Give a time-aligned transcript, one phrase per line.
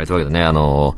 [0.00, 0.96] はい、というわけでね、あの、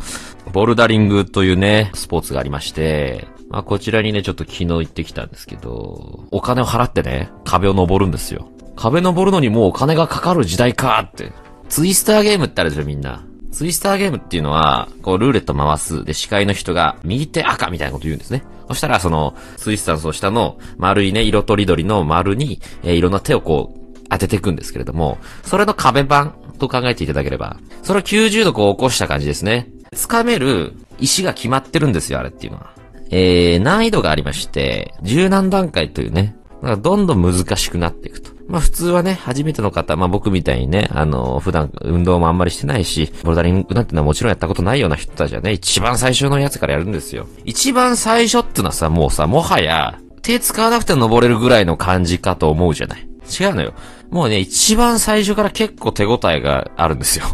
[0.53, 8.49] ボルダリングというね、スポーツがありまして、まあ、こちらにね、ちょっと昨日行ってきたんですけど、お金を払ってね、壁を登るんですよ。
[8.77, 11.33] 壁登るのにもうお金がかかる時代かって。
[11.69, 13.25] ツイスターゲームってあるでしょ、みんな。
[13.51, 16.05] ツイスターゲームっていうのは、こう、ルーレット回す。
[16.05, 18.45] で、司会の人が、右手赤みたいなこと言うんですね。
[18.69, 23.83] そしたら、その、ツイスターの下の丸いね、色とりどりの丸に、えー、いろんな手をこう、
[24.13, 26.35] 当てていくんですけれども、それの壁板
[26.69, 29.69] と考えていただければ、それを90度こう起こした感じですね。
[29.95, 32.73] 掴める石が決まってるんですよ、あれっていうのは。
[33.11, 38.31] えー、難易度がありまして、柔軟段階というね、なんかどんどん難しくなっていくと。
[38.49, 47.27] まあ普通はね、初めての方、まあ僕みたいにね、あの、普段運動もあんまりしてないし、ボルダリングなんてのはもちろんやったことないような人たちはね、一番最初のやつからやるんですよ。
[47.45, 53.07] 一番最初ってのはさ、もうさ、もはや、手使わなくて登れるぐらいの感じかと思うじゃない。
[53.41, 53.75] 違うのよ。
[54.13, 57.25] もうね、一番最初から結構手応えがあるんですよ。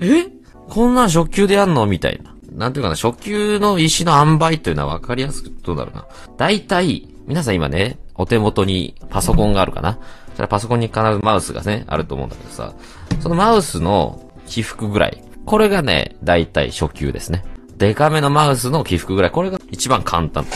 [0.00, 0.26] え？
[0.68, 1.86] こんなん初級でやんの？
[1.86, 2.34] みたいな。
[2.52, 6.06] なんていうかな、初級の石の塩梅というのは分かりやすく、どうだろうな。
[6.38, 9.98] 大体、皆さん今ね、お手元にパソコンがあるかな。
[10.34, 12.74] それパソコンに必ずマウスがね、あると思うんだけどさ、
[13.20, 15.22] そのマウスの起伏ぐらい。
[15.44, 17.44] これがね、大体初級ですね。
[17.76, 19.30] デカめのマウスの起伏ぐらい。
[19.30, 20.46] これが一番簡単。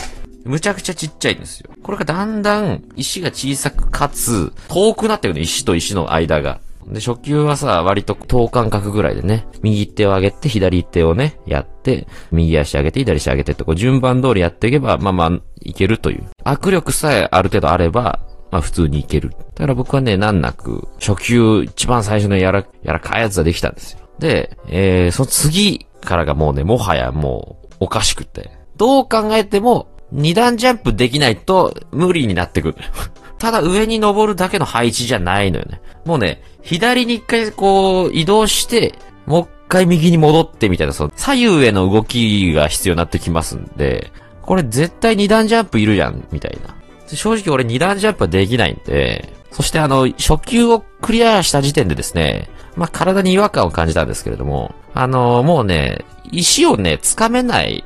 [0.45, 1.71] むちゃくちゃちっちゃいんですよ。
[1.81, 6.61] これがだんだん石が小さくかつ、遠くなってるの、石と石の間が。
[6.87, 16.27] で、初級はさ、割と等間隔ぐらいでね、右手を上げて、左手をね、やって、右足上げて、左足上げてって、こう順番通りやっていけば、まあまあ、いけるという。
[16.43, 18.19] 握力さえある程度あれば、
[18.51, 19.31] まあ普通にいける。
[19.55, 23.99] だから僕はね、難なく、初級一番最初のやら、やらかいやつができたんですよ。
[24.19, 28.51] で、えー、その次からがもうね、もはやもう、おかしくて。
[28.77, 32.75] どう考えても、二段ジャンプできないと無理になってくる。
[33.37, 35.81] ただ上に登るだけの配置じゃないのよね。
[36.05, 38.95] もうね、左に一回こう移動して、
[39.25, 44.11] もう一回右に戻ってみたいな、その左右への動きが必要になってきますんで、
[44.41, 46.73] これ絶対二段ジャンプいるじゃん、みたいな。
[47.07, 57.83] 正直俺二段ジャンプはできないんで、そしてあの、初級をクリアした時点でですね、まあ、体に違和感を感じたんですけれども、あのー、もうね、石をね、掴めない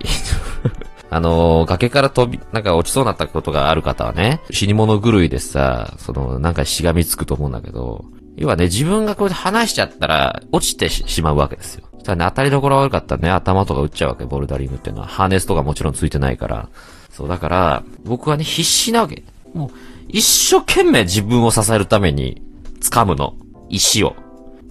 [1.12, 8.06] あの、崖から飛び、なんか落ちそうになったことがある方はね、死に物狂いでさ、その、なんかしがみつくと思うんだけど、
[8.38, 11.86] 要はね、自分がこうやって離しちゃったら、落ちてしまうわけですよ。
[11.94, 15.08] そしたらね、当たりどころ悪かったらね、頭とか打っちゃうわけ、ボルダリングっていうのは。
[15.08, 16.70] ハーネスとかもちろんついてないから。
[17.12, 19.24] そう、だから、僕はね、必死なわけ。
[19.54, 19.70] もう、
[20.08, 22.42] 一生懸命自分を支えるために、
[22.82, 23.36] 掴むの。
[23.70, 24.16] 石を。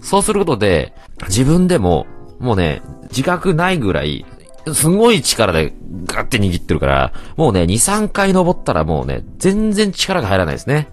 [0.01, 0.93] そうすることで、
[1.27, 2.07] 自分でも、
[2.39, 4.25] もうね、自覚ないぐらい、
[4.73, 5.73] すごい力で
[6.05, 10.89] ガッて握ってるから、もうね、2、3回登ったらもうね、全然力が入らないですね。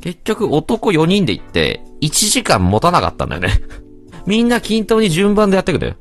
[0.00, 3.60] 結局男4人で行って、1時間持たなかったんだよね。
[4.26, 5.94] みんな均等に順番でやってくんだよ。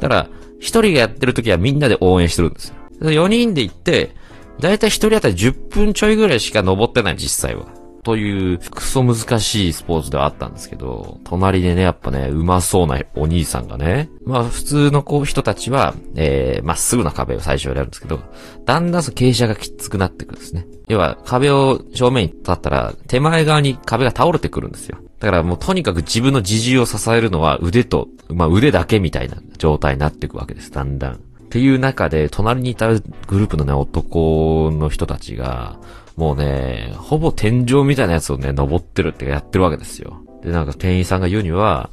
[0.00, 0.28] だから、
[0.60, 2.74] 1人がやってる時はみんなで応援してるんですよ。
[3.00, 4.14] 4人で行って、
[4.60, 7.66] だいたい1人当たり10分ちょいぐらいしか登ってない、実際は。
[8.02, 18.20] という、クソ難しいスポーツではあったんですけど、隣でね、やっぱね、うまそうなお兄さんがね、まあ普通のこう人たちは、えー、まっすぐな壁を最初やるんですけど、
[18.64, 20.66] だんだん傾斜がきつくなってくるんですね。
[20.88, 24.98] 要は壁を正面に立ったら、手前側に壁が倒れてくるんですよ。
[25.20, 31.14] だからもうとにかく自分の自重を支えるのは腕と、まあ腕だけみたいな状態になっていくわけです、だんだん。
[31.14, 31.18] っ
[31.50, 35.78] ていう中で、隣にいたグループのね、男の人たちが、
[36.18, 40.20] もうね、ほぼ天井みたいなやつをね、登ってるってやってるわけですよ。
[40.42, 41.90] で、なんか店員さんが言うには、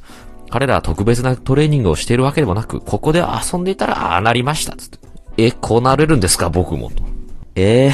[0.50, 4.98] 彼らは特別なトレーニングをしているわけでもなく、ここで遊んでいたら、ああなりました、つって。
[5.36, 6.50] え、こうなれるんですか？
[6.50, 7.04] 僕も、と。
[7.54, 7.92] え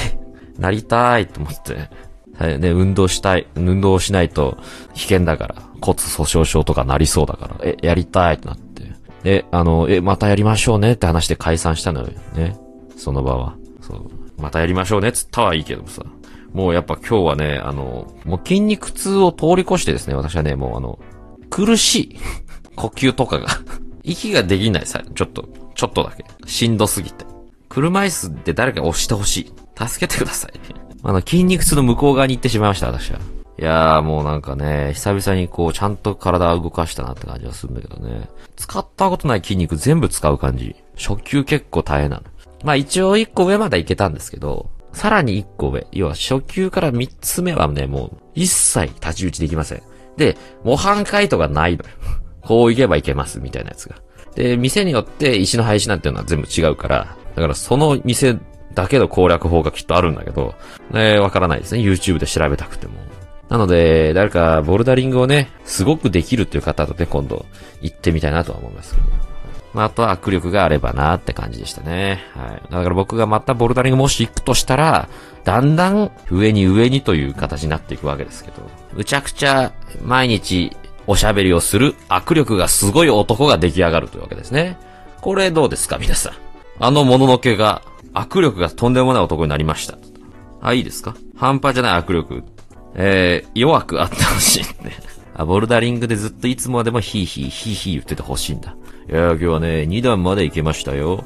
[0.56, 1.90] ー、なりたい、と思って。
[2.38, 4.56] はい、ね、運動したい、運動しないと
[4.94, 8.90] 危険だから、骨粗鬆症とかなりそうだから、え、やりたい、ってなって。
[9.22, 12.56] で、あの、え、またやりましょうねって話で解散したのよね。
[12.96, 13.54] その場は。
[13.82, 14.10] そう。
[14.40, 16.02] またやりましょうねつったはいいけどさ。
[16.52, 20.98] もうやっぱ今日はね、あの、もう筋肉痛を通り越してですね、私はね、もうあの、
[21.50, 22.18] 苦しい。
[22.76, 23.48] 呼吸とかが
[24.02, 26.24] 息ができないさ、ちょっと、ちょっとだけ。
[26.46, 27.24] しんどすぎて。
[27.68, 29.86] 車椅子で誰か押してほしい。
[29.86, 30.52] 助けてください。
[31.02, 33.18] あの、筋肉痛の向こう側に行ってしまいました、私は。
[33.58, 38.28] いやーもうなんかね、久々にこう、ちゃんと体を動かしたなって感じがするんだけどね。
[38.56, 40.74] 使ったことない筋肉全部使う感じ。
[40.96, 42.22] 初級結構大変なの。
[42.64, 45.86] まあ一応一個上までいけたんですけど、さらに1個上。
[45.92, 49.82] 要は初級から3つ目はね、もう一切立ち打ちできません。
[50.16, 51.84] で、模範解答がないの。
[52.42, 53.96] こう行けばいけます、みたいなやつが。
[54.34, 58.38] で、店によって石の配置なんていうのは全部違うから、だからその店
[58.74, 60.54] だけの攻略法がきっとあるんだけど、
[60.90, 61.82] ね、わからないですね。
[61.82, 62.94] YouTube で調べたくても。
[63.48, 67.44] なので、誰かボルダリングをね、すごくできるっていう方とね、今度
[67.82, 69.31] 行ってみたいなとは思いますけど。
[69.74, 72.22] まあ、あとは握力があればなって感じでしたね。
[72.34, 72.62] はい。
[72.70, 75.08] だから僕がまたボルダリングもし行くとしたら、
[75.44, 79.72] だんだん上に上にという形になっていくわけですけど、むちゃくちゃ
[80.04, 80.76] 毎日
[81.06, 84.78] おしゃべりをする握力がすごい男が出来上がるというわけですね。
[85.20, 86.32] これどうですか皆さん。
[86.78, 87.82] あのもののけが、
[88.12, 89.96] 握力がとんでもない男になりました。
[90.60, 91.16] あ、いいですか？
[91.36, 92.44] 半端じゃない握力。
[92.94, 94.92] えー、弱くあってほしいね。
[95.34, 98.76] あ、ボルダリングでずっといつまでもヒーヒーヒーヒー言っててほしいんだ。
[99.08, 101.24] いや今日はね、2段まで行けましたよ。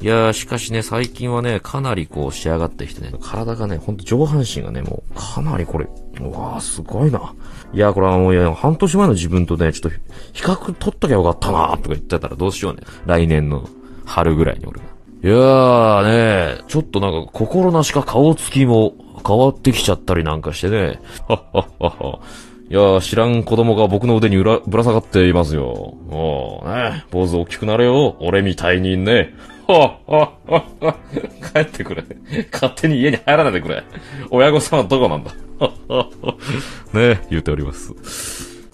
[0.00, 5.88] いやしかしね、最近はね、かなりこう仕上がってきてね、体がね、ほんと上半身がね、もう、かなりこれ、
[6.20, 7.34] うわー、すごいな。
[7.72, 9.98] いや、これはもう、いや、半年前の自分とね、ちょっと、
[10.32, 12.82] 比較取っときゃよかったなーとか言ってたらどうしようね。
[13.06, 13.68] 来年の
[14.04, 14.86] 春ぐらいに俺が。
[15.22, 18.94] いやーね、ちょっとなんか心なしか顔つきも
[19.26, 21.00] 変わってきちゃったりなんかしてね。
[21.28, 22.20] はっはっはっは。
[22.68, 25.96] いや知らん子供が僕の腕にぶら下がっていますよ。
[26.10, 28.16] おう、ね、坊主大きくなれよ。
[28.20, 29.34] 俺みたいにね。
[29.68, 30.96] はっはっは
[31.52, 32.04] 帰ってくれ。
[32.52, 33.84] 勝手に家に入らないでくれ。
[34.30, 35.32] 親御さんはどこなんだ
[36.92, 37.94] ね言うております。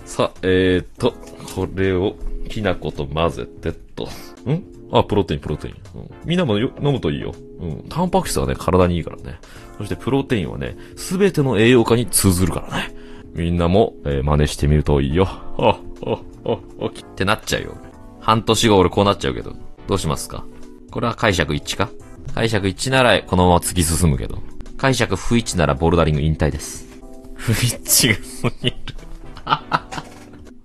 [0.07, 1.13] さあ、えーと、
[1.55, 2.17] これを、
[2.49, 4.05] きな粉と混ぜてっと。
[4.51, 4.63] ん？
[4.91, 5.75] あ、プロテイン、プロテイン。
[5.95, 7.35] うん、みんなもよ飲むといいよ。
[7.61, 7.85] うん。
[7.89, 9.39] タンパク質はね、体にいいからね。
[9.79, 13.02] そしてプロテインはね、すべての栄養価に通ずるからね。
[13.35, 15.25] みんなも、えー、真似してみるといいよ。
[15.25, 17.77] はっ、はっ、はっ、てなっちゃうよ。
[18.21, 19.55] 半年後俺こうなっちゃうけど。
[19.87, 20.45] どうしますか
[20.91, 21.91] これは解釈一致か
[22.35, 24.39] 解釈一致ならこのまま突き進むけど。
[24.77, 26.87] 解釈不一致ならボルダリング引退です。
[27.35, 28.77] 不一致がすぎる。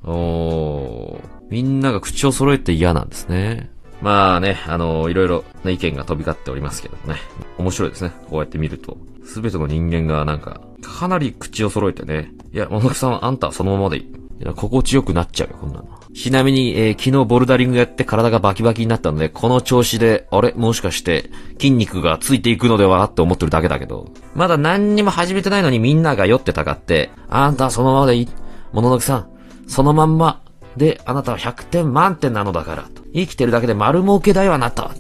[0.03, 1.37] おー。
[1.49, 3.69] みんなが口を揃えて嫌なんですね。
[4.01, 7.19] まあね、あの、いろいろな意見が飛び交っておりますけどね。
[7.57, 8.11] 面白いですね。
[8.29, 8.97] こうやって見ると。
[9.25, 12.31] すべての人間がなんか、かなり口を揃えてね。
[12.53, 14.17] いや、物木さんは、あんたはそのままでいい。
[14.39, 15.88] い、心地よくなっちゃうよ、こんなの。
[16.13, 20.53] ちなみに、えー、昨日ボルダリングやって体がバキバキになったので、この調子で、あれ？
[20.53, 23.03] もしかして、筋肉がついていくのでは？
[23.03, 28.29] って思ってるだけだけど、まだ何にも始めてないのにみんなが酔ってたかって、あんたはそのままでいい。
[28.73, 29.29] 物の木さん、
[29.67, 30.41] そのまんま。
[30.75, 32.83] で、あなたは100点満点なのだから。
[32.83, 34.87] と生きてるだけで丸儲けだよ、あなた。
[34.87, 34.95] っ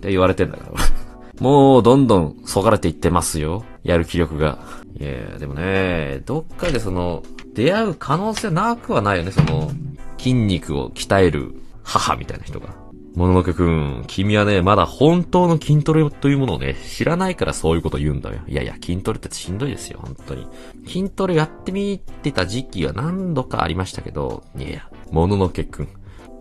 [0.00, 0.80] て言われてんだから。
[1.40, 3.64] もう、どんどん、そがれていってますよ。
[3.84, 4.58] やる気力が。
[5.00, 7.22] いやでもね、どっかでその、
[7.54, 9.70] 出会う可能性なくはないよね、その、
[10.18, 12.82] 筋肉を鍛える母みたいな人が。
[13.14, 18.40] もののけくん、君はね、まだ本当の筋トレというものをね、知らないからそういうこと言うんだよ。
[18.48, 20.46] いやいや、筋トレってしんどいですよ、本当に。
[20.86, 25.88] 筋トレやってみてた時期は何度かありましたけど、いやいや、もののけくん。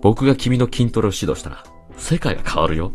[0.01, 1.63] 僕が君の筋トレを指導したら、
[1.98, 2.92] 世界が変わるよ。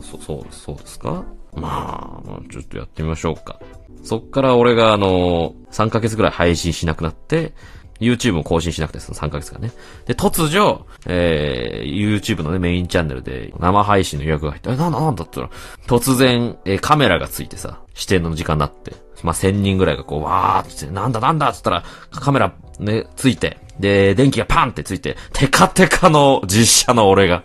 [0.00, 1.24] そ、そう、そうですか？
[1.56, 3.60] まあ、ちょっとやってみましょうか。
[4.02, 7.54] そっから俺があの、3ヶ月ぐらい配信しなくなって、
[8.00, 9.72] YouTube も更新しなくて、その3ヶ月間ね。
[10.06, 15.50] で、突如、えー、YouTube のね、メインチャンネルで生配信の予約が入って、え、なんだなんだったら、
[15.86, 18.92] 突然、えー、カメラがついてさ、指定の時間になって、
[19.22, 27.42] まあ、1000人ぐらいがこう、わーって、なんだなんだって言ったら、カメラね、ついて、で、電気がパンってついて、テカテカの実写の俺が、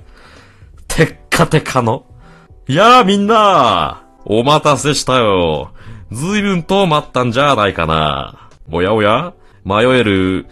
[0.88, 2.06] テッカテカの、
[2.68, 5.72] いやーみんなお待たせしたよ。
[6.12, 8.50] ずいぶんと待ったんじゃないかな。
[8.72, 9.34] おやおや
[9.70, 10.48] 迷える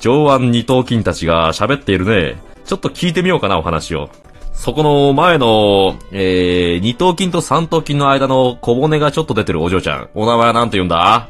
[0.00, 2.40] 上腕二頭筋たちが喋っているね。
[2.64, 4.08] ちょっと聞いてみようかな、お話を。
[4.54, 10.08] そこの前の、えー、二頭筋と三頭筋の間の小骨がちょっと出てるお嬢ちゃん。
[10.14, 11.28] お名前はなんて言うんだ？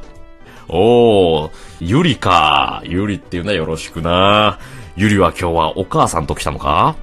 [0.69, 1.51] おー、
[1.81, 2.83] ゆりか。
[2.85, 4.59] ゆりって言うな、よろしくな。
[4.97, 6.95] ゆりは今日はお母さんと来たのか？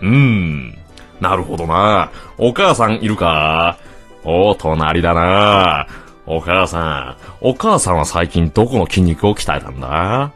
[0.00, 0.78] うーん。
[1.20, 2.10] なるほどな。
[2.38, 3.78] お母さんいるか？
[4.24, 5.86] お隣だな。
[6.30, 7.16] お母さん。
[7.40, 10.32] お母さんは最近どこの筋肉を鍛えたんだ？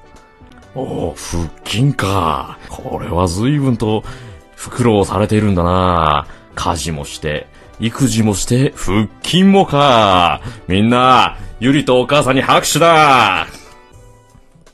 [0.75, 2.59] おお腹筋か。
[2.71, 4.03] これは随分と、
[4.71, 6.27] 苦労されているんだな。
[6.55, 7.47] 家事もして、
[7.79, 10.41] 育児もして、腹筋もか。
[10.67, 13.47] みんな、ゆりとお母さんに拍手だ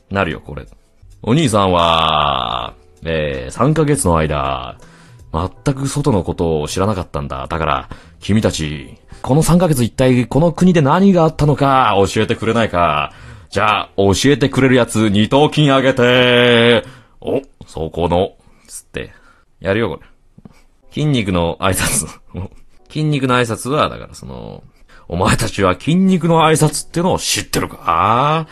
[0.09, 0.65] なるよ、これ。
[1.21, 2.73] お兄さんは、
[3.03, 4.77] えー、3ヶ月の間、
[5.31, 7.47] 全く外のことを知らなかったんだ。
[7.47, 13.13] だから、君たち、この3ヶ月一体この国で何があったのか教えてくれないか。
[13.49, 16.83] じゃあ、教えてくれるやつ二頭筋あげて
[17.21, 18.33] お、そこの、
[18.67, 19.11] つって。
[19.59, 20.07] やるよ、これ。
[20.91, 22.07] 筋肉の挨拶。
[22.89, 24.63] 筋肉の挨拶は、だからその、
[25.07, 28.47] お前たちは筋肉の挨拶ってのを知ってるか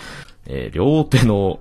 [0.48, 1.60] えー、両手の、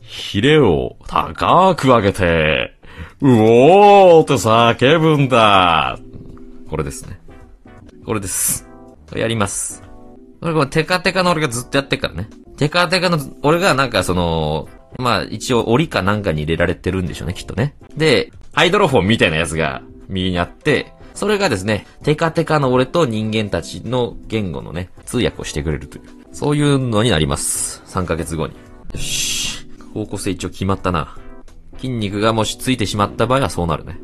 [0.00, 2.74] ヒレを高く上げて、
[3.22, 5.96] うおーって叫ぶんだ。
[6.68, 7.20] これですね。
[8.04, 8.68] これです。
[9.14, 9.80] やります。
[10.40, 12.28] これ、これテカテカの俺がずっとやってっからね。
[12.56, 17.76] テカテカの、俺がなんかその、まあ、一応檻かなんかに入れられてるんでしょうね、きっとね。
[17.96, 26.04] で、ハイドロフォンみたいなやつが右にあって、それがですね、テカテカの俺と人間たちの言語のね、通訳をしてくれるという。
[26.32, 27.84] そういうのになります。
[27.86, 28.54] 3ヶ月後に。
[28.94, 29.64] よし。
[29.94, 31.16] 方向性一応決まったな。
[31.82, 33.98] 筋肉がもしついてしまった場合はそうなるね。